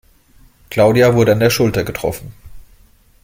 Claudia 0.71 1.13
wurde 1.13 1.33
an 1.33 1.39
der 1.39 1.51
Schulter 1.51 1.83
getroffen. 1.83 2.33